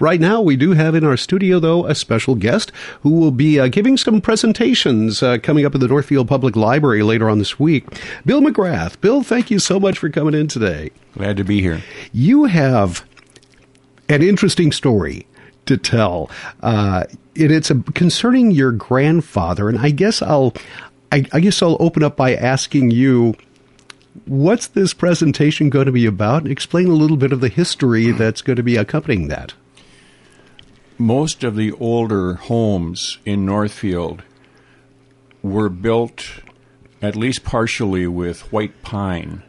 Right 0.00 0.20
now, 0.20 0.40
we 0.40 0.56
do 0.56 0.72
have 0.72 0.96
in 0.96 1.04
our 1.04 1.16
studio, 1.16 1.60
though, 1.60 1.86
a 1.86 1.94
special 1.94 2.34
guest 2.34 2.72
who 3.02 3.10
will 3.10 3.30
be 3.30 3.60
uh, 3.60 3.68
giving 3.68 3.96
some 3.96 4.20
presentations 4.20 5.22
uh, 5.22 5.38
coming 5.40 5.64
up 5.64 5.72
at 5.76 5.80
the 5.80 5.86
Northfield 5.86 6.26
Public 6.26 6.56
Library 6.56 7.04
later 7.04 7.30
on 7.30 7.38
this 7.38 7.60
week. 7.60 7.86
Bill 8.26 8.40
McGrath. 8.40 9.00
Bill, 9.00 9.22
thank 9.22 9.52
you 9.52 9.60
so 9.60 9.78
much 9.78 9.96
for 9.96 10.10
coming 10.10 10.34
in 10.34 10.48
today. 10.48 10.90
Glad 11.16 11.36
to 11.36 11.44
be 11.44 11.60
here. 11.60 11.80
You 12.12 12.46
have 12.46 13.04
an 14.08 14.20
interesting 14.20 14.72
story 14.72 15.28
to 15.66 15.76
tell. 15.76 16.28
Uh, 16.60 17.04
and 17.36 17.52
it's 17.52 17.70
a, 17.70 17.76
concerning 17.94 18.50
your 18.50 18.72
grandfather, 18.72 19.68
and 19.68 19.78
I 19.78 19.90
guess 19.90 20.20
I'll, 20.22 20.54
I, 21.12 21.24
I 21.32 21.38
guess 21.38 21.62
I'll 21.62 21.76
open 21.78 22.02
up 22.02 22.16
by 22.16 22.34
asking 22.34 22.90
you 22.90 23.36
what's 24.24 24.66
this 24.66 24.92
presentation 24.92 25.70
going 25.70 25.86
to 25.86 25.92
be 25.92 26.04
about? 26.04 26.48
Explain 26.48 26.88
a 26.88 26.94
little 26.94 27.16
bit 27.16 27.30
of 27.30 27.40
the 27.40 27.48
history 27.48 28.10
that's 28.10 28.42
going 28.42 28.56
to 28.56 28.64
be 28.64 28.76
accompanying 28.76 29.28
that 29.28 29.54
most 30.98 31.42
of 31.42 31.56
the 31.56 31.72
older 31.72 32.34
homes 32.34 33.18
in 33.24 33.44
Northfield 33.44 34.22
were 35.42 35.68
built 35.68 36.40
at 37.02 37.16
least 37.16 37.44
partially 37.44 38.06
with 38.06 38.52
white 38.52 38.82
pine. 38.82 39.42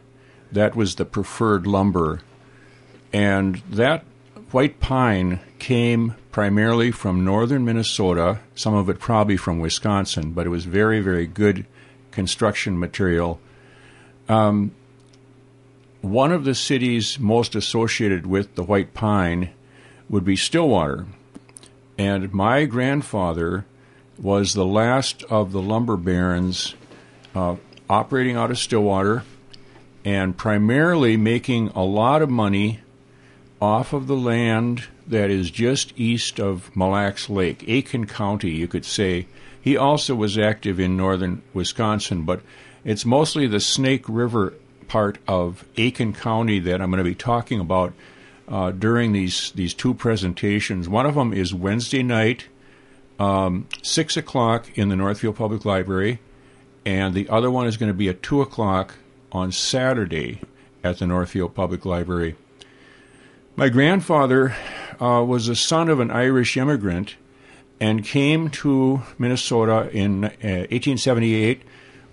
That 0.52 0.76
was 0.76 0.96
the 0.96 1.04
preferred 1.04 1.66
lumber. 1.66 2.20
And 3.12 3.56
that 3.70 4.04
white 4.50 4.80
pine 4.80 5.40
came 5.58 6.16
primarily 6.30 6.90
from 6.90 7.24
northern 7.24 7.64
Minnesota, 7.64 8.40
some 8.54 8.74
of 8.74 8.90
it 8.90 8.98
probably 8.98 9.36
from 9.36 9.58
Wisconsin, 9.58 10.32
but 10.32 10.46
it 10.46 10.50
was 10.50 10.66
very, 10.66 11.00
very 11.00 11.26
good 11.26 11.64
construction 12.10 12.78
material. 12.78 13.40
Um, 14.28 14.72
one 16.02 16.32
of 16.32 16.44
the 16.44 16.54
cities 16.54 17.18
most 17.18 17.54
associated 17.54 18.26
with 18.26 18.54
the 18.54 18.62
white 18.62 18.92
pine 18.92 19.50
would 20.08 20.24
be 20.24 20.36
Stillwater. 20.36 21.06
And 21.98 22.32
my 22.32 22.64
grandfather 22.64 23.64
was 24.18 24.54
the 24.54 24.66
last 24.66 25.22
of 25.24 25.52
the 25.52 25.62
lumber 25.62 25.96
barons 25.96 26.74
uh, 27.34 27.56
operating 27.88 28.36
out 28.36 28.50
of 28.50 28.58
Stillwater 28.58 29.24
and 30.04 30.36
primarily 30.36 31.16
making 31.16 31.68
a 31.68 31.84
lot 31.84 32.22
of 32.22 32.30
money 32.30 32.80
off 33.60 33.92
of 33.92 34.06
the 34.06 34.16
land 34.16 34.84
that 35.06 35.30
is 35.30 35.50
just 35.50 35.92
east 35.98 36.38
of 36.38 36.74
Mille 36.76 36.90
Lacs 36.90 37.28
Lake, 37.28 37.60
Aitkin 37.60 38.08
County, 38.08 38.50
you 38.50 38.68
could 38.68 38.84
say. 38.84 39.26
He 39.60 39.76
also 39.76 40.14
was 40.14 40.38
active 40.38 40.78
in 40.78 40.96
northern 40.96 41.42
Wisconsin, 41.52 42.22
but 42.22 42.40
it's 42.84 43.04
mostly 43.04 43.46
the 43.46 43.60
Snake 43.60 44.04
River 44.08 44.54
part 44.86 45.18
of 45.26 45.64
Aitkin 45.76 46.14
County 46.14 46.60
that 46.60 46.80
I'm 46.80 46.90
going 46.90 47.02
to 47.02 47.04
be 47.04 47.14
talking 47.14 47.58
about 47.58 47.92
uh, 48.48 48.70
during 48.70 49.12
these 49.12 49.52
these 49.52 49.74
two 49.74 49.94
presentations. 49.94 50.88
One 50.88 51.06
of 51.06 51.14
them 51.14 51.32
is 51.32 51.52
Wednesday 51.52 52.02
night, 52.02 52.46
um, 53.18 53.68
six 53.82 54.16
o'clock 54.16 54.76
in 54.76 54.88
the 54.88 54.96
Northfield 54.96 55.36
Public 55.36 55.64
Library, 55.64 56.20
and 56.84 57.14
the 57.14 57.28
other 57.28 57.50
one 57.50 57.66
is 57.66 57.76
going 57.76 57.90
to 57.90 57.94
be 57.94 58.08
at 58.08 58.22
two 58.22 58.40
o'clock 58.40 58.94
on 59.32 59.52
Saturday 59.52 60.40
at 60.82 60.98
the 60.98 61.06
Northfield 61.06 61.54
Public 61.54 61.84
Library. 61.84 62.36
My 63.56 63.68
grandfather 63.68 64.54
uh, 65.00 65.24
was 65.26 65.46
the 65.46 65.56
son 65.56 65.88
of 65.88 65.98
an 65.98 66.10
Irish 66.10 66.56
immigrant 66.56 67.16
and 67.80 68.04
came 68.04 68.48
to 68.50 69.02
Minnesota 69.18 69.90
in 69.92 70.24
uh, 70.24 70.68
1878 70.70 71.62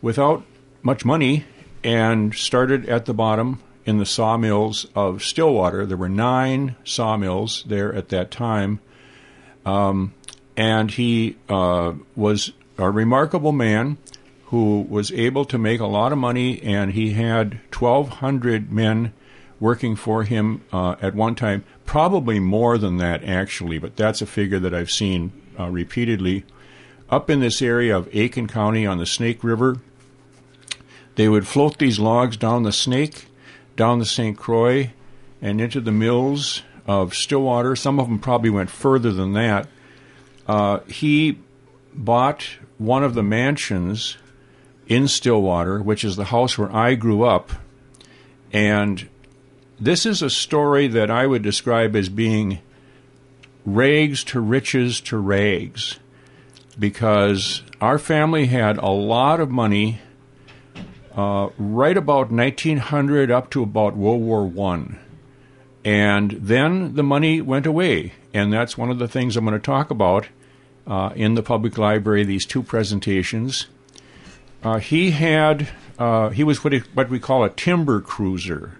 without 0.01 0.43
much 0.81 1.05
money 1.05 1.45
and 1.83 2.33
started 2.33 2.87
at 2.87 3.05
the 3.05 3.13
bottom 3.13 3.61
in 3.85 3.97
the 3.97 4.05
sawmills 4.05 4.85
of 4.95 5.23
Stillwater. 5.23 5.85
There 5.85 5.97
were 5.97 6.09
nine 6.09 6.75
sawmills 6.83 7.63
there 7.67 7.93
at 7.93 8.09
that 8.09 8.31
time. 8.31 8.79
Um, 9.65 10.13
and 10.55 10.91
he 10.91 11.37
uh, 11.49 11.93
was 12.15 12.51
a 12.77 12.89
remarkable 12.89 13.51
man 13.51 13.97
who 14.45 14.81
was 14.81 15.11
able 15.11 15.45
to 15.45 15.57
make 15.57 15.79
a 15.79 15.87
lot 15.87 16.11
of 16.11 16.17
money, 16.17 16.61
and 16.61 16.91
he 16.91 17.11
had 17.11 17.59
1,200 17.77 18.71
men 18.71 19.13
working 19.59 19.95
for 19.95 20.23
him 20.23 20.61
uh, 20.71 20.95
at 21.01 21.15
one 21.15 21.33
time. 21.33 21.63
Probably 21.85 22.39
more 22.39 22.77
than 22.77 22.97
that, 22.97 23.23
actually, 23.23 23.79
but 23.79 23.95
that's 23.95 24.21
a 24.21 24.25
figure 24.25 24.59
that 24.59 24.73
I've 24.73 24.91
seen 24.91 25.31
uh, 25.59 25.69
repeatedly. 25.69 26.45
Up 27.09 27.29
in 27.29 27.39
this 27.39 27.61
area 27.61 27.97
of 27.97 28.09
Aitkin 28.09 28.47
County 28.47 28.85
on 28.85 28.97
the 28.97 29.05
Snake 29.05 29.43
River, 29.43 29.79
they 31.15 31.29
would 31.29 31.47
float 31.47 31.77
these 31.77 31.99
logs 31.99 32.37
down 32.37 32.63
the 32.63 32.71
Snake 32.71 33.25
down 33.75 33.99
the 33.99 34.05
St. 34.05 34.37
Croix 34.37 34.91
and 35.41 35.59
into 35.59 35.81
the 35.81 35.91
mills 35.91 36.63
of 36.85 37.13
Stillwater. 37.13 37.75
Some 37.75 37.99
of 37.99 38.07
them 38.07 38.19
probably 38.19 38.49
went 38.49 38.69
further 38.69 39.11
than 39.11 39.33
that. 39.33 39.67
Uh, 40.47 40.79
he 40.87 41.39
bought 41.93 42.57
one 42.77 43.03
of 43.03 43.13
the 43.13 43.23
mansions 43.23 44.17
in 44.87 45.07
Stillwater, 45.07 45.81
which 45.81 46.03
is 46.03 46.15
the 46.15 46.25
house 46.25 46.57
where 46.57 46.73
I 46.75 46.95
grew 46.95 47.23
up. 47.23 47.51
And 48.51 49.07
this 49.79 50.05
is 50.05 50.21
a 50.21 50.29
story 50.29 50.87
that 50.87 51.09
I 51.09 51.25
would 51.25 51.41
describe 51.41 51.95
as 51.95 52.09
being 52.09 52.59
rags 53.65 54.23
to 54.25 54.39
riches 54.39 54.99
to 55.01 55.17
rags 55.17 55.99
because 56.77 57.63
our 57.79 57.97
family 57.97 58.47
had 58.47 58.77
a 58.77 58.89
lot 58.89 59.39
of 59.39 59.49
money 59.49 59.99
uh, 61.15 61.49
right 61.57 61.95
about 61.95 62.31
1900 62.31 63.29
up 63.29 63.49
to 63.51 63.63
about 63.63 63.95
World 63.95 64.21
War 64.21 64.45
One, 64.45 64.99
and 65.85 66.31
then 66.31 66.95
the 66.95 67.03
money 67.03 67.41
went 67.41 67.65
away, 67.65 68.13
and 68.33 68.51
that's 68.51 68.77
one 68.77 68.89
of 68.89 68.99
the 68.99 69.07
things 69.07 69.37
I'm 69.37 69.45
going 69.45 69.59
to 69.59 69.63
talk 69.63 69.91
about 69.91 70.27
uh, 70.87 71.11
in 71.15 71.35
the 71.35 71.43
public 71.43 71.77
library. 71.77 72.23
These 72.23 72.45
two 72.45 72.63
presentations. 72.63 73.67
Uh, 74.63 74.79
he 74.79 75.11
had 75.11 75.69
uh, 75.99 76.29
he 76.29 76.43
was 76.43 76.63
what, 76.63 76.73
what 76.93 77.09
we 77.09 77.19
call 77.19 77.43
a 77.43 77.49
timber 77.49 78.01
cruiser, 78.01 78.77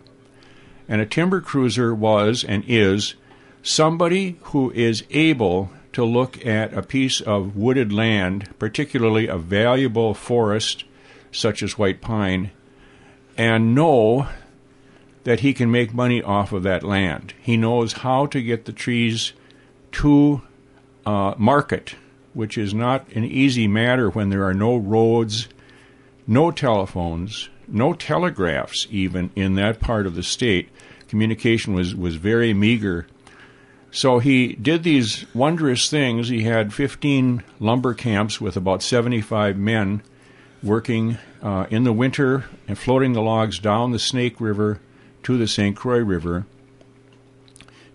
and 0.88 1.02
a 1.02 1.06
timber 1.06 1.42
cruiser 1.42 1.94
was 1.94 2.44
and 2.44 2.64
is 2.68 3.16
somebody 3.62 4.38
who 4.44 4.72
is 4.72 5.04
able 5.12 5.72
to 5.92 6.04
look 6.04 6.44
at 6.46 6.74
a 6.74 6.82
piece 6.82 7.22
of 7.22 7.56
wooded 7.56 7.94
land, 7.94 8.50
particularly 8.58 9.28
a 9.28 9.38
valuable 9.38 10.14
forest 10.14 10.84
such 11.34 11.62
as 11.64 11.78
white 11.78 12.02
pine, 12.02 12.52
and 13.38 13.76
know 13.76 14.28
that 15.24 15.40
he 15.40 15.54
can 15.54 15.72
make 15.72 15.94
money 15.94 16.22
off 16.22 16.52
of 16.52 16.64
that 16.64 16.84
land. 16.84 17.34
He 17.42 17.58
knows 17.58 17.94
how 17.94 18.26
to 18.28 18.42
get 18.42 18.66
the 18.66 18.74
trees 18.74 19.34
to 19.94 20.42
uh, 21.06 21.34
market, 21.38 21.96
which 22.34 22.58
is 22.58 22.74
not 22.74 23.08
an 23.14 23.24
easy 23.24 23.68
matter 23.68 24.10
when 24.10 24.30
there 24.30 24.46
are 24.46 24.54
no 24.54 24.76
roads, 24.76 25.48
no 26.28 26.52
telephones, 26.52 27.50
no 27.68 27.94
telegraphs, 27.94 28.88
even 28.90 29.32
in 29.36 29.56
that 29.56 29.80
part 29.80 30.06
of 30.06 30.16
the 30.16 30.24
state. 30.24 30.70
Communication 31.08 31.74
was, 31.74 31.96
was 31.96 32.16
very 32.16 32.54
meager. 32.54 33.08
So 33.92 34.20
he 34.20 34.54
did 34.54 34.84
these 34.84 35.26
wondrous 35.34 35.90
things. 35.90 36.30
He 36.30 36.44
had 36.44 36.74
15 36.74 37.44
lumber 37.60 37.94
camps 37.94 38.42
with 38.42 38.58
about 38.58 38.82
75 38.82 39.58
men 39.58 40.02
working 40.64 41.18
uh, 41.42 41.68
in 41.70 41.84
the 41.84 41.94
winter 41.94 42.46
and 42.68 42.78
floating 42.78 43.14
the 43.14 43.22
logs 43.22 43.60
down 43.60 43.92
the 43.92 44.00
Snake 44.00 44.40
River 44.40 44.80
to 45.24 45.38
the 45.38 45.48
St. 45.48 45.76
Croix 45.76 46.00
River. 46.00 46.46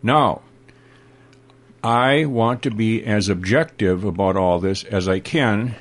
Now, 0.03 0.43
I 1.83 2.25
want 2.27 2.63
to 2.63 2.71
be 2.71 3.05
as 3.05 3.29
objective 3.29 4.05
about 4.05 4.37
all 4.37 4.59
this 4.59 4.85
as 4.85 5.09
I 5.09 5.21
can, 5.21 5.77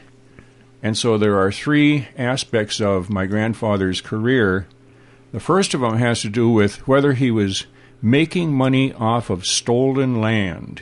and 0.81 0.97
so 0.97 1.17
there 1.17 1.39
are 1.39 1.51
three 1.51 2.07
aspects 2.17 2.79
of 2.79 3.09
my 3.09 3.25
grandfather's 3.25 4.01
career. 4.01 4.67
The 5.31 5.39
first 5.39 5.73
of 5.73 5.81
them 5.81 5.97
has 5.97 6.21
to 6.21 6.29
do 6.29 6.49
with 6.49 6.87
whether 6.87 7.13
he 7.13 7.31
was 7.31 7.65
making 8.01 8.53
money 8.53 8.93
off 8.93 9.29
of 9.29 9.45
stolen 9.45 10.21
land. 10.21 10.81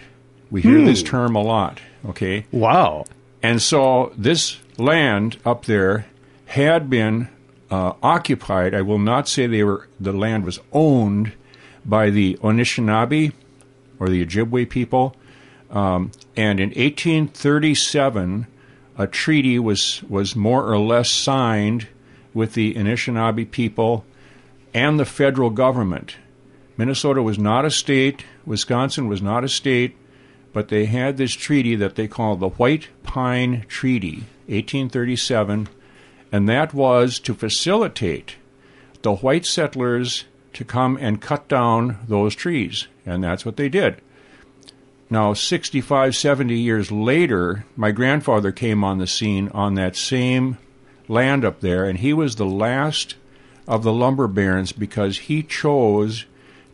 We 0.52 0.62
hear 0.62 0.80
hmm. 0.80 0.86
this 0.86 1.02
term 1.02 1.36
a 1.36 1.42
lot, 1.42 1.80
okay? 2.06 2.46
Wow. 2.52 3.06
And 3.42 3.62
so 3.62 4.14
this 4.18 4.60
land 4.78 5.38
up 5.46 5.66
there 5.66 6.06
had 6.48 6.90
been 6.90 7.30
uh, 7.70 7.94
occupied. 8.04 8.74
I 8.74 8.82
will 8.82 9.00
not 9.00 9.28
say 9.28 9.48
they 9.48 9.64
were 9.64 9.88
the 10.00 10.14
land 10.14 10.46
was 10.46 10.60
owned 10.72 11.34
by 11.86 12.10
the 12.10 12.36
Anishinaabe 12.42 13.34
or 14.00 14.10
the 14.10 14.26
Ojibwe 14.26 14.70
people. 14.70 15.16
Um, 15.70 16.12
and 16.36 16.60
in 16.60 16.70
1837, 16.70 18.48
a 18.98 19.08
treaty 19.08 19.60
was 19.60 20.04
was 20.04 20.36
more 20.36 20.66
or 20.66 20.80
less 20.80 21.10
signed 21.10 21.88
with 22.34 22.54
the 22.54 22.74
Anishinaabe 22.76 23.50
people 23.50 24.06
and 24.74 25.00
the 25.00 25.06
federal 25.06 25.50
government. 25.50 26.18
Minnesota 26.78 27.22
was 27.22 27.40
not 27.40 27.66
a 27.66 27.72
state. 27.72 28.26
Wisconsin 28.46 29.08
was 29.08 29.22
not 29.22 29.44
a 29.44 29.50
state 29.50 29.96
but 30.56 30.70
they 30.70 30.86
had 30.86 31.18
this 31.18 31.34
treaty 31.34 31.76
that 31.76 31.96
they 31.96 32.08
called 32.08 32.40
the 32.40 32.48
White 32.48 32.88
Pine 33.04 33.66
Treaty, 33.68 34.24
1837, 34.48 35.68
and 36.32 36.48
that 36.48 36.74
was 36.74 37.20
to 37.20 37.34
facilitate 37.34 38.38
the 39.02 39.16
white 39.16 39.46
settlers 39.46 40.24
to 40.54 40.64
come 40.64 40.98
and 41.02 41.22
cut 41.22 41.50
down 41.50 41.98
those 42.08 42.34
trees, 42.34 42.88
and 43.06 43.22
that's 43.22 43.46
what 43.46 43.58
they 43.58 43.68
did. 43.68 43.98
now 45.10 45.34
65, 45.34 46.16
70 46.16 46.58
years 46.58 46.90
later, 46.90 47.66
my 47.76 47.92
grandfather 47.92 48.54
came 48.54 48.82
on 48.82 48.98
the 48.98 49.08
scene 49.08 49.50
on 49.50 49.74
that 49.74 49.98
same 49.98 50.58
land 51.10 51.44
up 51.44 51.60
there, 51.60 51.84
and 51.84 52.00
he 52.00 52.14
was 52.14 52.38
the 52.38 52.46
last 52.46 53.16
of 53.68 53.84
the 53.84 53.92
lumber 53.92 54.26
barons 54.26 54.72
because 54.72 55.18
he 55.18 55.44
chose 55.44 56.24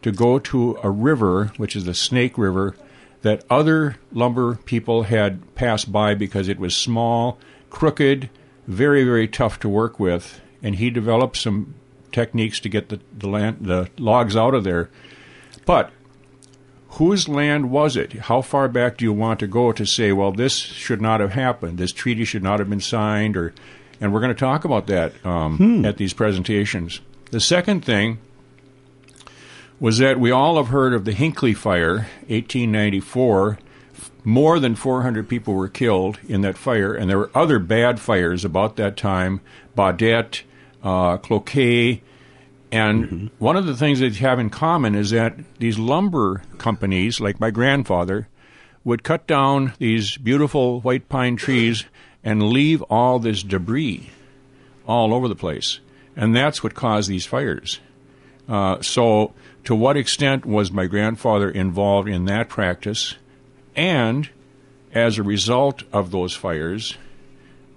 to 0.03 0.11
go 0.11 0.37
to 0.37 0.77
a 0.83 0.91
river, 0.91 1.51
which 1.57 1.75
is 1.75 1.85
the 1.85 1.95
Snake 1.95 2.37
River, 2.37 2.75
that 3.21 3.43
other 3.49 3.97
lumber 4.11 4.55
people 4.55 5.03
had 5.03 5.55
passed 5.55 5.91
by 5.91 6.15
because 6.15 6.47
it 6.47 6.59
was 6.59 6.75
small, 6.75 7.37
crooked, 7.69 8.29
very, 8.67 9.03
very 9.03 9.27
tough 9.27 9.59
to 9.59 9.69
work 9.69 9.99
with, 9.99 10.41
and 10.63 10.75
he 10.75 10.89
developed 10.89 11.37
some 11.37 11.75
techniques 12.11 12.59
to 12.59 12.69
get 12.69 12.89
the, 12.89 12.99
the 13.17 13.27
land 13.27 13.57
the 13.61 13.89
logs 13.97 14.35
out 14.35 14.53
of 14.53 14.63
there. 14.63 14.89
But 15.65 15.91
whose 16.89 17.29
land 17.29 17.71
was 17.71 17.95
it? 17.95 18.13
How 18.13 18.41
far 18.41 18.67
back 18.67 18.97
do 18.97 19.05
you 19.05 19.13
want 19.13 19.39
to 19.39 19.47
go 19.47 19.71
to 19.71 19.85
say, 19.85 20.11
well, 20.11 20.31
this 20.31 20.57
should 20.57 21.01
not 21.01 21.19
have 21.19 21.33
happened, 21.33 21.77
this 21.77 21.91
treaty 21.91 22.25
should 22.25 22.43
not 22.43 22.59
have 22.59 22.69
been 22.69 22.81
signed, 22.81 23.37
or 23.37 23.53
and 23.99 24.11
we're 24.11 24.19
going 24.19 24.33
to 24.33 24.39
talk 24.39 24.65
about 24.65 24.87
that 24.87 25.23
um, 25.25 25.57
hmm. 25.57 25.85
at 25.85 25.97
these 25.97 26.13
presentations. 26.13 27.01
The 27.29 27.39
second 27.39 27.85
thing 27.85 28.17
was 29.81 29.97
that 29.97 30.19
we 30.19 30.29
all 30.29 30.57
have 30.57 30.67
heard 30.67 30.93
of 30.93 31.05
the 31.05 31.11
Hinckley 31.11 31.55
Fire, 31.55 32.07
1894. 32.27 33.57
More 34.23 34.59
than 34.59 34.75
400 34.75 35.27
people 35.27 35.55
were 35.55 35.67
killed 35.67 36.19
in 36.27 36.41
that 36.41 36.55
fire, 36.55 36.93
and 36.93 37.09
there 37.09 37.17
were 37.17 37.31
other 37.33 37.57
bad 37.57 37.99
fires 37.99 38.45
about 38.45 38.75
that 38.75 38.95
time 38.95 39.41
Baudette, 39.75 40.43
uh, 40.83 41.17
Cloquet, 41.17 42.03
and 42.71 43.05
mm-hmm. 43.05 43.27
one 43.39 43.57
of 43.57 43.65
the 43.65 43.75
things 43.75 43.99
they 43.99 44.11
have 44.11 44.37
in 44.37 44.51
common 44.51 44.93
is 44.93 45.09
that 45.09 45.35
these 45.57 45.79
lumber 45.79 46.43
companies, 46.59 47.19
like 47.19 47.39
my 47.39 47.49
grandfather, 47.49 48.27
would 48.83 49.03
cut 49.03 49.25
down 49.25 49.73
these 49.79 50.15
beautiful 50.15 50.79
white 50.81 51.09
pine 51.09 51.37
trees 51.37 51.85
and 52.23 52.51
leave 52.51 52.83
all 52.83 53.17
this 53.17 53.41
debris 53.41 54.11
all 54.87 55.11
over 55.11 55.27
the 55.27 55.35
place. 55.35 55.79
And 56.15 56.35
that's 56.35 56.63
what 56.63 56.75
caused 56.75 57.09
these 57.09 57.25
fires. 57.25 57.79
Uh, 58.47 58.81
so, 58.81 59.33
to 59.63 59.75
what 59.75 59.97
extent 59.97 60.45
was 60.45 60.71
my 60.71 60.87
grandfather 60.87 61.49
involved 61.49 62.09
in 62.09 62.25
that 62.25 62.49
practice? 62.49 63.15
And 63.75 64.29
as 64.93 65.17
a 65.17 65.23
result 65.23 65.83
of 65.93 66.11
those 66.11 66.33
fires, 66.33 66.97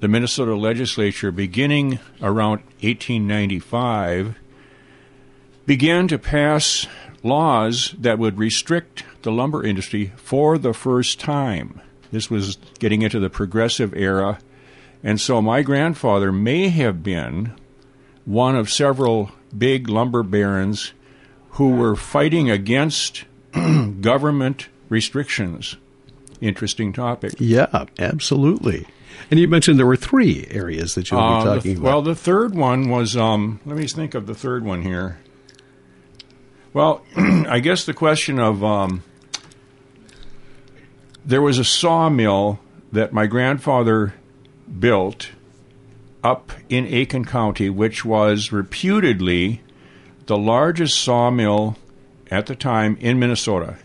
the 0.00 0.08
Minnesota 0.08 0.54
legislature, 0.54 1.30
beginning 1.30 1.98
around 2.20 2.60
1895, 2.80 4.36
began 5.66 6.08
to 6.08 6.18
pass 6.18 6.86
laws 7.22 7.94
that 7.98 8.18
would 8.18 8.38
restrict 8.38 9.04
the 9.22 9.32
lumber 9.32 9.64
industry 9.64 10.12
for 10.16 10.58
the 10.58 10.74
first 10.74 11.18
time. 11.18 11.80
This 12.12 12.30
was 12.30 12.58
getting 12.78 13.02
into 13.02 13.18
the 13.18 13.30
progressive 13.30 13.94
era. 13.94 14.38
And 15.02 15.20
so 15.20 15.40
my 15.40 15.62
grandfather 15.62 16.30
may 16.30 16.68
have 16.68 17.02
been 17.02 17.52
one 18.24 18.56
of 18.56 18.70
several 18.70 19.32
big 19.58 19.88
lumber 19.88 20.22
barons 20.22 20.92
who 21.50 21.76
were 21.76 21.96
fighting 21.96 22.50
against 22.50 23.24
government 24.00 24.68
restrictions. 24.88 25.76
Interesting 26.40 26.92
topic. 26.92 27.34
Yeah, 27.38 27.86
absolutely. 27.98 28.86
And 29.30 29.40
you 29.40 29.48
mentioned 29.48 29.78
there 29.78 29.86
were 29.86 29.96
three 29.96 30.46
areas 30.50 30.94
that 30.96 31.10
you 31.10 31.16
were 31.16 31.22
uh, 31.22 31.44
talking 31.44 31.74
the, 31.74 31.80
about. 31.80 31.84
Well, 31.84 32.02
the 32.02 32.14
third 32.14 32.54
one 32.54 32.88
was, 32.88 33.16
um, 33.16 33.60
let 33.64 33.76
me 33.76 33.86
think 33.86 34.14
of 34.14 34.26
the 34.26 34.34
third 34.34 34.64
one 34.64 34.82
here. 34.82 35.18
Well, 36.72 37.02
I 37.16 37.60
guess 37.60 37.84
the 37.84 37.94
question 37.94 38.38
of 38.38 38.64
um, 38.64 39.02
there 41.24 41.40
was 41.40 41.58
a 41.58 41.64
sawmill 41.64 42.58
that 42.92 43.12
my 43.12 43.26
grandfather 43.26 44.14
built 44.78 45.30
up 46.24 46.50
in 46.70 46.86
Aitkin 46.86 47.26
County, 47.26 47.68
which 47.68 48.04
was 48.04 48.50
reputedly 48.50 49.60
the 50.26 50.38
largest 50.38 50.98
sawmill 50.98 51.76
at 52.30 52.46
the 52.46 52.56
time 52.56 52.96
in 52.98 53.18
Minnesota. 53.18 53.76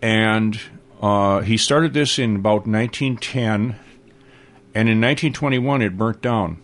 And 0.00 0.58
uh, 1.02 1.40
he 1.42 1.58
started 1.58 1.92
this 1.92 2.18
in 2.18 2.36
about 2.36 2.66
1910, 2.66 3.78
and 4.74 4.88
in 4.88 5.00
1921 5.00 5.82
it 5.82 5.98
burnt 5.98 6.22
down. 6.22 6.62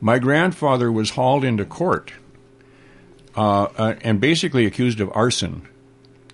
My 0.00 0.18
grandfather 0.18 0.92
was 0.92 1.10
hauled 1.10 1.44
into 1.44 1.64
court 1.64 2.12
uh, 3.36 3.68
uh, 3.78 3.94
and 4.02 4.20
basically 4.20 4.66
accused 4.66 5.00
of 5.00 5.10
arson 5.14 5.66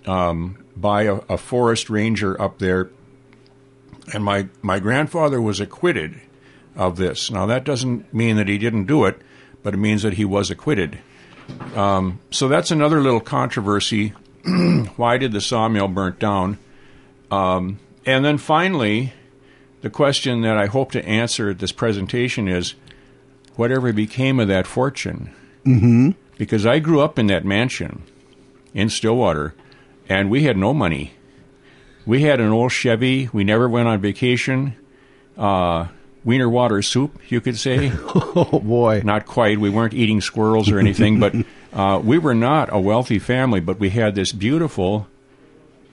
um, 0.05 0.57
by 0.75 1.03
a, 1.03 1.15
a, 1.29 1.37
forest 1.37 1.89
ranger 1.89 2.39
up 2.41 2.59
there. 2.59 2.89
And 4.13 4.25
my, 4.25 4.49
my 4.61 4.79
grandfather 4.79 5.41
was 5.41 5.61
acquitted 5.61 6.19
of 6.75 6.97
this. 6.97 7.31
Now, 7.31 7.45
that 7.47 7.63
doesn't 7.63 8.13
mean 8.13 8.37
that 8.37 8.47
he 8.47 8.57
didn't 8.57 8.85
do 8.85 9.05
it, 9.05 9.21
but 9.63 9.73
it 9.73 9.77
means 9.77 10.03
that 10.03 10.13
he 10.13 10.25
was 10.25 10.49
acquitted. 10.49 10.99
Um, 11.75 12.19
so 12.29 12.47
that's 12.47 12.71
another 12.71 13.01
little 13.01 13.19
controversy. 13.19 14.09
Why 14.95 15.17
did 15.17 15.31
the 15.31 15.41
sawmill 15.41 15.87
burn 15.87 16.15
down? 16.19 16.57
Um, 17.29 17.79
and 18.05 18.23
then 18.23 18.37
finally, 18.37 19.13
the 19.81 19.89
question 19.89 20.41
that 20.41 20.57
I 20.57 20.67
hope 20.67 20.91
to 20.93 21.05
answer 21.05 21.49
at 21.49 21.59
this 21.59 21.71
presentation 21.71 22.47
is 22.47 22.75
whatever 23.55 23.91
became 23.93 24.39
of 24.39 24.47
that 24.47 24.67
fortune? 24.67 25.33
Mm-hmm 25.65 26.11
because 26.41 26.65
I 26.65 26.79
grew 26.79 27.01
up 27.01 27.19
in 27.19 27.27
that 27.27 27.45
mansion 27.45 28.01
in 28.73 28.89
Stillwater, 28.89 29.53
and 30.09 30.27
we 30.27 30.41
had 30.41 30.57
no 30.57 30.73
money. 30.73 31.13
We 32.03 32.23
had 32.23 32.39
an 32.39 32.49
old 32.49 32.71
Chevy. 32.71 33.29
We 33.31 33.43
never 33.43 33.69
went 33.69 33.87
on 33.87 34.01
vacation. 34.01 34.75
Uh, 35.37 35.89
wiener 36.23 36.49
water 36.49 36.81
soup, 36.81 37.19
you 37.29 37.41
could 37.41 37.57
say. 37.57 37.91
oh 38.15 38.59
boy! 38.63 39.01
Not 39.03 39.25
quite. 39.25 39.59
We 39.59 39.69
weren't 39.69 39.93
eating 39.93 40.21
squirrels 40.21 40.69
or 40.69 40.79
anything, 40.79 41.19
but 41.19 41.35
uh, 41.73 42.01
we 42.03 42.17
were 42.17 42.35
not 42.35 42.69
a 42.71 42.79
wealthy 42.79 43.19
family. 43.19 43.59
But 43.59 43.79
we 43.79 43.89
had 43.89 44.15
this 44.15 44.31
beautiful 44.31 45.07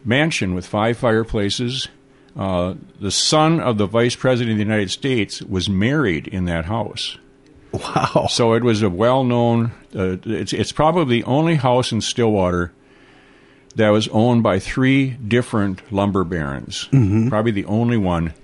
mansion 0.04 0.54
with 0.54 0.66
five 0.66 0.96
fireplaces. 0.96 1.88
Uh, 2.36 2.74
the 3.00 3.10
son 3.10 3.58
of 3.58 3.78
the 3.78 3.86
vice 3.86 4.14
president 4.14 4.52
of 4.52 4.58
the 4.58 4.64
United 4.64 4.90
States 4.90 5.42
was 5.42 5.68
married 5.68 6.28
in 6.28 6.44
that 6.44 6.66
house. 6.66 7.18
Wow. 7.72 8.26
So 8.30 8.54
it 8.54 8.62
was 8.62 8.82
a 8.82 8.90
well 8.90 9.24
known, 9.24 9.72
uh, 9.94 10.16
it's, 10.24 10.52
it's 10.52 10.72
probably 10.72 11.20
the 11.20 11.24
only 11.24 11.56
house 11.56 11.92
in 11.92 12.00
Stillwater 12.00 12.72
that 13.74 13.90
was 13.90 14.08
owned 14.08 14.42
by 14.42 14.58
three 14.58 15.10
different 15.10 15.92
lumber 15.92 16.24
barons. 16.24 16.88
Mm-hmm. 16.92 17.28
Probably 17.28 17.52
the 17.52 17.66
only 17.66 17.96
one. 17.96 18.34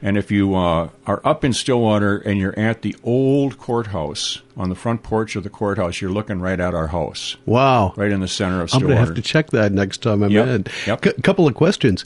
And 0.00 0.16
if 0.16 0.30
you 0.30 0.54
uh, 0.54 0.90
are 1.06 1.20
up 1.24 1.44
in 1.44 1.52
Stillwater 1.52 2.18
and 2.18 2.38
you're 2.38 2.58
at 2.58 2.82
the 2.82 2.94
old 3.02 3.58
courthouse 3.58 4.42
on 4.56 4.68
the 4.68 4.74
front 4.74 5.02
porch 5.02 5.36
of 5.36 5.42
the 5.42 5.50
courthouse, 5.50 6.00
you're 6.00 6.10
looking 6.10 6.40
right 6.40 6.58
at 6.58 6.74
our 6.74 6.88
house. 6.88 7.36
Wow! 7.46 7.94
Right 7.96 8.10
in 8.10 8.20
the 8.20 8.28
center 8.28 8.60
of 8.60 8.70
Stillwater. 8.70 8.92
I'm 8.92 8.96
going 8.96 9.04
to 9.04 9.14
have 9.14 9.16
to 9.16 9.22
check 9.22 9.50
that 9.50 9.72
next 9.72 10.02
time 10.02 10.22
I'm 10.22 10.30
yep. 10.30 10.48
in. 10.48 10.66
Yep. 10.86 11.04
C- 11.04 11.22
couple 11.22 11.46
of 11.46 11.54
questions. 11.54 12.04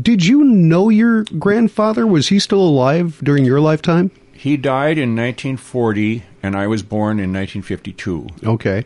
Did 0.00 0.24
you 0.24 0.44
know 0.44 0.88
your 0.88 1.24
grandfather? 1.38 2.06
Was 2.06 2.28
he 2.28 2.38
still 2.38 2.62
alive 2.62 3.20
during 3.22 3.44
your 3.44 3.60
lifetime? 3.60 4.10
He 4.32 4.56
died 4.56 4.98
in 4.98 5.16
1940, 5.16 6.22
and 6.42 6.56
I 6.56 6.66
was 6.66 6.82
born 6.82 7.18
in 7.18 7.32
1952. 7.32 8.28
Okay. 8.44 8.84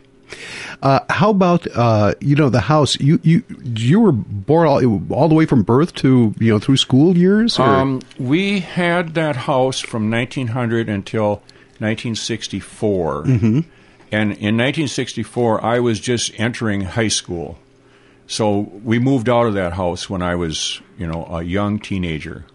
Uh, 0.81 0.99
how 1.09 1.29
about 1.29 1.67
uh, 1.75 2.13
you 2.19 2.35
know 2.35 2.49
the 2.49 2.61
house? 2.61 2.99
You 2.99 3.19
you 3.23 3.43
you 3.63 3.99
were 3.99 4.11
born 4.11 4.67
all, 4.67 5.13
all, 5.13 5.27
the 5.27 5.35
way 5.35 5.45
from 5.45 5.63
birth 5.63 5.93
to 5.95 6.33
you 6.39 6.51
know 6.51 6.59
through 6.59 6.77
school 6.77 7.17
years. 7.17 7.59
Um, 7.59 8.01
we 8.17 8.59
had 8.59 9.15
that 9.15 9.35
house 9.35 9.79
from 9.79 10.09
1900 10.09 10.87
until 10.87 11.41
1964, 11.79 13.23
mm-hmm. 13.23 13.45
and 14.11 14.31
in 14.31 14.57
1964 14.57 15.63
I 15.63 15.79
was 15.79 15.99
just 15.99 16.31
entering 16.39 16.81
high 16.81 17.07
school, 17.07 17.57
so 18.27 18.59
we 18.83 18.99
moved 18.99 19.27
out 19.27 19.45
of 19.45 19.53
that 19.55 19.73
house 19.73 20.09
when 20.09 20.21
I 20.21 20.35
was 20.35 20.81
you 20.97 21.07
know 21.07 21.25
a 21.25 21.43
young 21.43 21.79
teenager. 21.79 22.45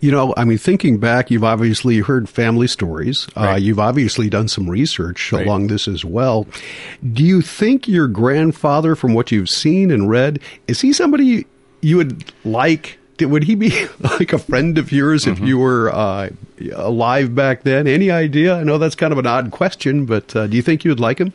You 0.00 0.10
know, 0.10 0.34
I 0.36 0.44
mean, 0.44 0.58
thinking 0.58 0.98
back, 0.98 1.30
you've 1.30 1.44
obviously 1.44 1.98
heard 2.00 2.28
family 2.28 2.66
stories. 2.66 3.28
Uh, 3.36 3.40
right. 3.40 3.52
Uh, 3.52 3.56
you've 3.56 3.78
obviously 3.78 4.28
done 4.28 4.48
some 4.48 4.68
research 4.68 5.32
right. 5.32 5.46
along 5.46 5.68
this 5.68 5.88
as 5.88 6.04
well. 6.04 6.46
Do 7.12 7.22
you 7.22 7.42
think 7.42 7.88
your 7.88 8.08
grandfather, 8.08 8.94
from 8.94 9.14
what 9.14 9.32
you've 9.32 9.50
seen 9.50 9.90
and 9.90 10.08
read, 10.08 10.40
is 10.68 10.80
he 10.80 10.92
somebody 10.92 11.46
you 11.80 11.96
would 11.96 12.32
like? 12.44 12.98
Would 13.20 13.44
he 13.44 13.54
be 13.54 13.86
like 14.00 14.32
a 14.32 14.38
friend 14.38 14.78
of 14.78 14.90
yours 14.90 15.24
mm-hmm. 15.24 15.42
if 15.42 15.48
you 15.48 15.58
were 15.58 15.92
uh, 15.92 16.30
alive 16.74 17.34
back 17.34 17.62
then? 17.62 17.86
Any 17.86 18.10
idea? 18.10 18.56
I 18.56 18.64
know 18.64 18.78
that's 18.78 18.94
kind 18.94 19.12
of 19.12 19.18
an 19.18 19.26
odd 19.26 19.50
question, 19.50 20.06
but 20.06 20.34
uh, 20.34 20.46
do 20.46 20.56
you 20.56 20.62
think 20.62 20.84
you 20.84 20.90
would 20.90 21.00
like 21.00 21.18
him? 21.18 21.32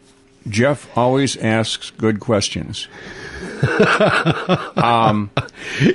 Jeff 0.49 0.95
always 0.97 1.37
asks 1.37 1.91
good 1.91 2.19
questions. 2.19 2.87
um, 4.77 5.31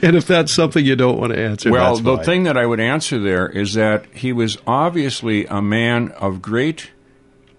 and 0.03 0.17
if 0.17 0.27
that's 0.27 0.53
something 0.53 0.85
you 0.85 0.97
don't 0.97 1.19
want 1.19 1.33
to 1.33 1.39
answer, 1.39 1.71
well, 1.71 1.97
the 1.97 2.19
thing 2.19 2.45
that 2.45 2.57
I 2.57 2.67
would 2.67 2.81
answer 2.81 3.19
there 3.19 3.49
is 3.49 3.75
that 3.75 4.07
he 4.13 4.33
was 4.33 4.59
obviously 4.67 5.47
a 5.47 5.63
man 5.63 6.11
of 6.13 6.43
great 6.43 6.91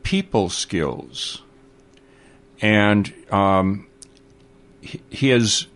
people 0.04 0.50
skills, 0.50 1.42
and 2.62 3.14
um, 3.32 3.88
his 5.10 5.68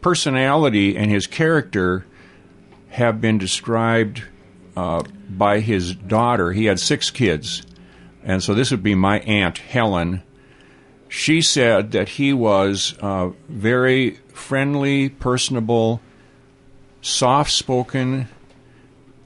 personality 0.00 0.96
and 0.96 1.10
his 1.10 1.26
character 1.26 2.04
have 2.90 3.20
been 3.20 3.38
described 3.38 4.22
uh, 4.76 5.02
by 5.28 5.60
his 5.60 5.94
daughter. 5.94 6.52
He 6.52 6.66
had 6.66 6.80
six 6.80 7.10
kids, 7.10 7.62
and 8.22 8.42
so 8.42 8.54
this 8.54 8.70
would 8.70 8.82
be 8.82 8.94
my 8.94 9.20
aunt 9.20 9.58
Helen. 9.58 10.22
She 11.08 11.42
said 11.42 11.92
that 11.92 12.08
he 12.10 12.32
was 12.32 12.94
uh, 13.00 13.30
very 13.48 14.18
friendly, 14.32 15.08
personable, 15.08 16.00
soft 17.00 17.50
spoken, 17.50 18.28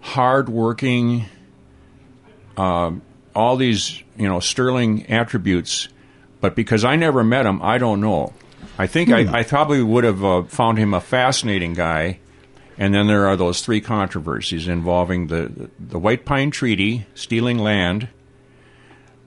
hard 0.01 0.49
working, 0.49 1.25
uh, 2.57 2.93
all 3.35 3.57
these 3.57 4.03
you 4.17 4.29
know 4.29 4.41
sterling 4.41 5.07
attributes. 5.07 5.89
But 6.41 6.55
because 6.55 6.85
I 6.85 6.97
never 6.97 7.25
met 7.25 7.47
him, 7.47 7.61
I 7.63 7.79
don't 7.79 8.01
know. 8.01 8.33
I 8.79 8.87
think 8.87 9.09
hmm. 9.09 9.15
I, 9.15 9.41
I, 9.41 9.43
probably 9.43 9.83
would 9.83 10.05
have 10.05 10.25
uh, 10.25 10.43
found 10.45 10.79
him 10.79 10.95
a 10.95 11.01
fascinating 11.01 11.75
guy. 11.75 12.21
And 12.81 12.95
then 12.95 13.09
there 13.09 13.27
are 13.27 13.37
those 13.37 13.61
three 13.61 13.81
controversies 13.81 14.69
involving 14.69 15.27
the 15.27 15.71
the 15.81 15.99
White 15.99 16.25
Pine 16.25 16.53
Treaty, 16.53 17.07
stealing 17.15 17.59
land, 17.59 18.09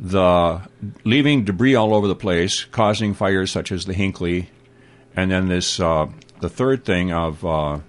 the 0.01 0.61
leaving 1.05 1.45
debris 1.45 1.75
all 1.75 1.93
over 1.93 2.07
the 2.07 2.15
place, 2.15 2.65
causing 2.65 3.13
fires 3.13 3.51
such 3.51 3.71
as 3.71 3.85
the 3.85 3.93
Hinckley, 3.93 4.49
and 5.15 5.29
then 5.29 5.47
this 5.47 5.79
uh, 5.79 6.07
the 6.39 6.49
third 6.49 6.83
thing 6.83 7.13
of 7.13 7.45
uh, 7.45 7.79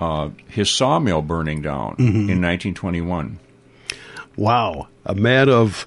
uh, 0.00 0.30
his 0.48 0.70
sawmill 0.70 1.22
burning 1.22 1.60
down 1.60 1.96
mm-hmm. 1.96 2.30
in 2.30 2.40
1921. 2.40 3.40
Wow, 4.36 4.88
a 5.04 5.14
man 5.14 5.48
of 5.48 5.86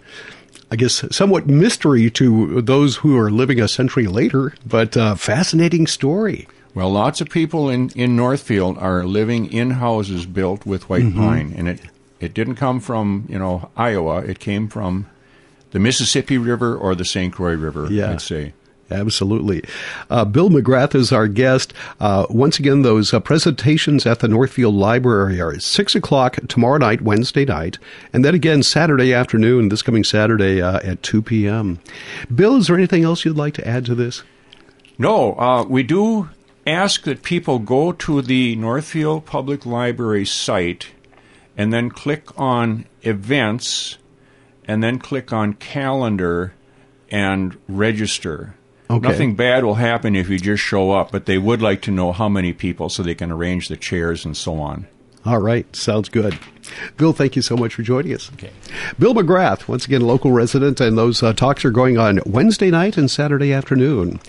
I 0.70 0.76
guess, 0.76 1.06
somewhat 1.16 1.46
mystery 1.46 2.10
to 2.12 2.60
those 2.60 2.96
who 2.98 3.16
are 3.16 3.30
living 3.30 3.62
a 3.62 3.68
century 3.68 4.08
later, 4.08 4.56
but 4.66 4.98
uh, 4.98 5.14
fascinating 5.14 5.86
story. 5.86 6.48
Well, 6.74 6.90
lots 6.90 7.22
of 7.22 7.30
people 7.30 7.70
in, 7.70 7.92
in 7.92 8.16
Northfield 8.16 8.80
are 8.80 9.04
living 9.04 9.54
in 9.54 9.70
houses 9.70 10.26
built 10.26 10.66
with 10.66 10.90
white 10.90 11.04
mm-hmm. 11.04 11.20
pine, 11.20 11.54
and 11.56 11.70
it 11.70 11.80
it 12.20 12.34
didn't 12.34 12.56
come 12.56 12.80
from 12.80 13.28
you 13.30 13.38
know 13.38 13.70
Iowa. 13.78 14.22
It 14.22 14.40
came 14.40 14.68
from 14.68 15.06
the 15.74 15.80
Mississippi 15.80 16.38
River 16.38 16.76
or 16.78 16.96
the 16.96 17.04
St. 17.04 17.34
Croix 17.34 17.56
River. 17.56 17.88
Yeah. 17.92 18.12
I'd 18.12 18.22
say. 18.22 18.54
Absolutely. 18.92 19.64
Uh, 20.10 20.24
Bill 20.24 20.50
McGrath 20.50 20.94
is 20.94 21.12
our 21.12 21.28
guest. 21.28 21.74
Uh, 22.00 22.28
once 22.30 22.60
again, 22.60 22.84
those 22.84 23.12
uh, 23.12 23.20
presentations 23.20 24.06
at 24.06 24.20
the 24.20 24.28
Northfield 24.28 24.76
Library 24.76 25.42
are 25.42 25.52
at 25.52 25.64
6 25.64 25.96
o'clock 25.96 26.38
tomorrow 26.48 26.78
night, 26.78 27.02
Wednesday 27.02 27.44
night, 27.44 27.80
and 28.12 28.24
then 28.24 28.36
again 28.36 28.62
Saturday 28.62 29.14
afternoon, 29.14 29.70
this 29.70 29.82
coming 29.82 30.04
Saturday 30.04 30.62
uh, 30.62 30.80
at 30.84 31.02
2 31.02 31.24
p.m. 31.24 31.80
Bill, 32.34 32.58
is 32.58 32.68
there 32.68 32.78
anything 32.78 33.04
else 33.04 33.26
you'd 33.26 33.38
like 33.38 33.56
to 33.56 33.68
add 33.68 33.86
to 33.86 33.96
this? 33.96 34.22
No, 35.00 35.34
uh, 35.40 35.64
we 35.64 35.82
do 35.82 36.30
ask 36.68 37.04
that 37.04 37.24
people 37.24 37.58
go 37.58 37.94
to 37.94 38.22
the 38.22 38.56
Northfield 38.58 39.26
Public 39.26 39.66
Library 39.66 40.26
site 40.26 40.92
and 41.58 41.74
then 41.74 41.90
click 41.90 42.38
on 42.40 42.86
events 43.02 43.98
and 44.68 44.84
then 44.84 45.00
click 45.00 45.34
on 45.34 45.54
calendar 45.54 46.54
and 47.10 47.58
register. 47.68 48.56
Okay. 48.90 49.08
Nothing 49.08 49.36
bad 49.36 49.64
will 49.64 49.76
happen 49.76 50.16
if 50.16 50.30
you 50.30 50.38
just 50.38 50.62
show 50.62 50.92
up, 50.92 51.12
but 51.12 51.26
they 51.26 51.38
would 51.38 51.62
like 51.62 51.82
to 51.84 51.92
know 51.92 52.12
how 52.12 52.30
many 52.30 52.54
people 52.54 52.90
so 52.90 53.02
they 53.02 53.16
can 53.16 53.32
arrange 53.32 53.68
the 53.68 53.78
chairs 53.78 54.26
and 54.26 54.36
so 54.36 54.56
on. 54.56 54.88
All 55.26 55.40
right, 55.40 55.74
sounds 55.74 56.10
good. 56.10 56.38
Bill, 56.98 57.14
thank 57.14 57.38
you 57.38 57.42
so 57.42 57.56
much 57.56 57.74
for 57.76 57.82
joining 57.82 58.14
us. 58.14 58.30
Okay. 58.34 58.52
Bill 59.00 59.14
McGrath, 59.14 59.70
once 59.70 59.86
again, 59.86 60.02
local 60.02 60.34
resident, 60.34 60.82
and 60.82 60.98
those 60.98 61.24
uh, 61.24 61.32
talks 61.32 61.64
are 61.64 61.72
going 61.72 61.98
on 61.98 62.20
Wednesday 62.26 62.70
night 62.70 62.98
and 62.98 63.10
Saturday 63.10 63.54
afternoon. 63.54 64.20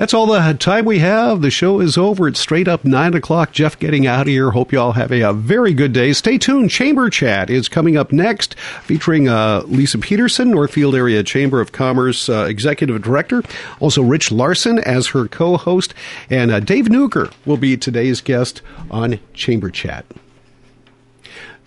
That's 0.00 0.14
all 0.14 0.24
the 0.24 0.54
time 0.54 0.86
we 0.86 1.00
have. 1.00 1.42
The 1.42 1.50
show 1.50 1.78
is 1.78 1.98
over. 1.98 2.26
It's 2.26 2.40
straight 2.40 2.68
up 2.68 2.86
9 2.86 3.12
o'clock. 3.12 3.52
Jeff 3.52 3.78
getting 3.78 4.06
out 4.06 4.22
of 4.22 4.28
here. 4.28 4.52
Hope 4.52 4.72
you 4.72 4.80
all 4.80 4.92
have 4.92 5.12
a, 5.12 5.20
a 5.20 5.34
very 5.34 5.74
good 5.74 5.92
day. 5.92 6.14
Stay 6.14 6.38
tuned. 6.38 6.70
Chamber 6.70 7.10
Chat 7.10 7.50
is 7.50 7.68
coming 7.68 7.98
up 7.98 8.10
next, 8.10 8.58
featuring 8.82 9.28
uh, 9.28 9.60
Lisa 9.66 9.98
Peterson, 9.98 10.52
Northfield 10.52 10.94
Area 10.94 11.22
Chamber 11.22 11.60
of 11.60 11.72
Commerce 11.72 12.30
uh, 12.30 12.46
Executive 12.48 13.02
Director. 13.02 13.42
Also, 13.78 14.02
Rich 14.02 14.32
Larson 14.32 14.78
as 14.78 15.08
her 15.08 15.28
co 15.28 15.58
host. 15.58 15.92
And 16.30 16.50
uh, 16.50 16.60
Dave 16.60 16.86
Nuker 16.86 17.30
will 17.44 17.58
be 17.58 17.76
today's 17.76 18.22
guest 18.22 18.62
on 18.90 19.20
Chamber 19.34 19.68
Chat. 19.68 20.06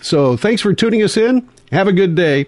So 0.01 0.37
thanks 0.37 0.63
for 0.63 0.73
tuning 0.73 1.03
us 1.03 1.17
in. 1.17 1.47
Have 1.71 1.87
a 1.87 1.93
good 1.93 2.15
day. 2.15 2.47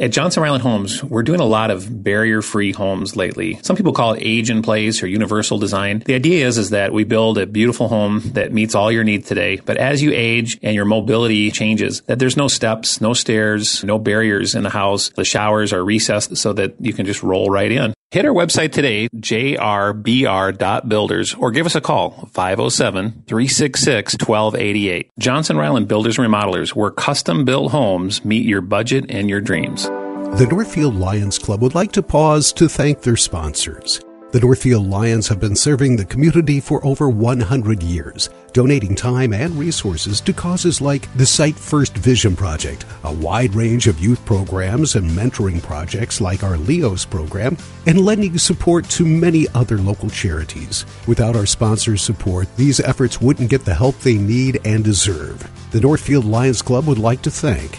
At 0.00 0.12
Johnson 0.12 0.44
Ryland 0.44 0.62
Homes, 0.62 1.02
we're 1.02 1.24
doing 1.24 1.40
a 1.40 1.44
lot 1.44 1.72
of 1.72 2.04
barrier-free 2.04 2.70
homes 2.70 3.16
lately. 3.16 3.58
Some 3.62 3.74
people 3.74 3.92
call 3.92 4.12
it 4.12 4.22
age 4.22 4.48
in 4.48 4.62
place 4.62 5.02
or 5.02 5.08
universal 5.08 5.58
design. 5.58 6.04
The 6.06 6.14
idea 6.14 6.46
is, 6.46 6.56
is 6.56 6.70
that 6.70 6.92
we 6.92 7.02
build 7.02 7.36
a 7.36 7.46
beautiful 7.46 7.88
home 7.88 8.20
that 8.34 8.52
meets 8.52 8.76
all 8.76 8.92
your 8.92 9.02
needs 9.02 9.26
today. 9.26 9.56
But 9.56 9.76
as 9.76 10.00
you 10.00 10.12
age 10.14 10.56
and 10.62 10.76
your 10.76 10.84
mobility 10.84 11.50
changes, 11.50 12.02
that 12.02 12.20
there's 12.20 12.36
no 12.36 12.46
steps, 12.46 13.00
no 13.00 13.12
stairs, 13.12 13.82
no 13.82 13.98
barriers 13.98 14.54
in 14.54 14.62
the 14.62 14.70
house. 14.70 15.08
The 15.16 15.24
showers 15.24 15.72
are 15.72 15.84
recessed 15.84 16.36
so 16.36 16.52
that 16.52 16.76
you 16.78 16.92
can 16.92 17.04
just 17.04 17.24
roll 17.24 17.50
right 17.50 17.72
in. 17.72 17.92
Hit 18.10 18.24
our 18.24 18.32
website 18.32 18.72
today, 18.72 19.06
jrbr.builders, 19.14 21.34
or 21.34 21.50
give 21.50 21.66
us 21.66 21.74
a 21.74 21.82
call, 21.82 22.30
507-366-1288. 22.32 25.10
Johnson 25.18 25.58
Ryland 25.58 25.88
Builders 25.88 26.18
and 26.18 26.26
Remodelers, 26.26 26.70
where 26.70 26.90
custom 26.90 27.44
built 27.44 27.70
homes 27.70 28.24
meet 28.24 28.46
your 28.46 28.62
budget 28.62 29.04
and 29.10 29.28
your 29.28 29.42
dreams. 29.42 29.84
The 29.84 30.48
Northfield 30.50 30.94
Lions 30.94 31.38
Club 31.38 31.60
would 31.60 31.74
like 31.74 31.92
to 31.92 32.02
pause 32.02 32.50
to 32.54 32.66
thank 32.66 33.02
their 33.02 33.16
sponsors. 33.16 34.00
The 34.30 34.40
Northfield 34.40 34.86
Lions 34.90 35.26
have 35.28 35.40
been 35.40 35.56
serving 35.56 35.96
the 35.96 36.04
community 36.04 36.60
for 36.60 36.84
over 36.84 37.08
100 37.08 37.82
years, 37.82 38.28
donating 38.52 38.94
time 38.94 39.32
and 39.32 39.58
resources 39.58 40.20
to 40.20 40.34
causes 40.34 40.82
like 40.82 41.10
the 41.16 41.24
Sight 41.24 41.56
First 41.56 41.96
Vision 41.96 42.36
Project, 42.36 42.84
a 43.04 43.12
wide 43.14 43.54
range 43.54 43.86
of 43.86 44.00
youth 44.00 44.22
programs 44.26 44.96
and 44.96 45.10
mentoring 45.10 45.62
projects 45.62 46.20
like 46.20 46.42
our 46.42 46.58
LEOS 46.58 47.06
program, 47.06 47.56
and 47.86 48.04
lending 48.04 48.36
support 48.36 48.86
to 48.90 49.06
many 49.06 49.46
other 49.54 49.78
local 49.78 50.10
charities. 50.10 50.84
Without 51.06 51.34
our 51.34 51.46
sponsors' 51.46 52.02
support, 52.02 52.54
these 52.56 52.80
efforts 52.80 53.22
wouldn't 53.22 53.48
get 53.48 53.64
the 53.64 53.74
help 53.74 53.98
they 54.00 54.18
need 54.18 54.60
and 54.66 54.84
deserve. 54.84 55.50
The 55.70 55.80
Northfield 55.80 56.26
Lions 56.26 56.60
Club 56.60 56.86
would 56.86 56.98
like 56.98 57.22
to 57.22 57.30
thank 57.30 57.78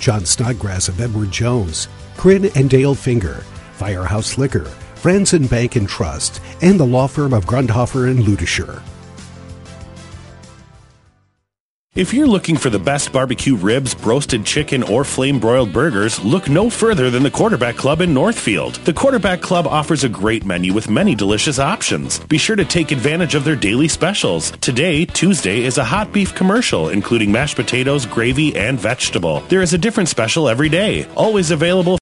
John 0.00 0.26
Snodgrass 0.26 0.88
of 0.88 1.00
Edward 1.00 1.30
Jones, 1.30 1.88
Corinne 2.18 2.50
and 2.54 2.68
Dale 2.68 2.94
Finger, 2.94 3.42
Firehouse 3.72 4.36
Liquor, 4.36 4.70
Friends 5.08 5.32
Bank 5.48 5.74
and 5.74 5.88
Trust, 5.88 6.42
and 6.60 6.78
the 6.78 6.84
law 6.84 7.06
firm 7.06 7.32
of 7.32 7.46
Grundhofer 7.46 8.10
and 8.10 8.18
Ludischer. 8.18 8.82
If 11.94 12.14
you're 12.14 12.28
looking 12.28 12.56
for 12.56 12.70
the 12.70 12.78
best 12.78 13.10
barbecue 13.10 13.56
ribs, 13.56 13.96
roasted 14.04 14.44
chicken, 14.44 14.84
or 14.84 15.02
flame 15.02 15.40
broiled 15.40 15.72
burgers, 15.72 16.22
look 16.22 16.48
no 16.48 16.70
further 16.70 17.10
than 17.10 17.24
the 17.24 17.30
Quarterback 17.30 17.74
Club 17.74 18.00
in 18.02 18.14
Northfield. 18.14 18.74
The 18.84 18.92
Quarterback 18.92 19.40
Club 19.40 19.66
offers 19.66 20.04
a 20.04 20.08
great 20.08 20.44
menu 20.44 20.72
with 20.72 20.88
many 20.88 21.16
delicious 21.16 21.58
options. 21.58 22.20
Be 22.20 22.38
sure 22.38 22.54
to 22.54 22.64
take 22.64 22.92
advantage 22.92 23.34
of 23.34 23.42
their 23.42 23.56
daily 23.56 23.88
specials. 23.88 24.52
Today, 24.60 25.06
Tuesday, 25.06 25.64
is 25.64 25.76
a 25.76 25.84
hot 25.84 26.12
beef 26.12 26.34
commercial, 26.36 26.90
including 26.90 27.32
mashed 27.32 27.56
potatoes, 27.56 28.06
gravy, 28.06 28.54
and 28.54 28.78
vegetable. 28.78 29.40
There 29.48 29.62
is 29.62 29.72
a 29.72 29.78
different 29.78 30.08
special 30.08 30.48
every 30.48 30.68
day, 30.68 31.04
always 31.16 31.50
available 31.50 31.96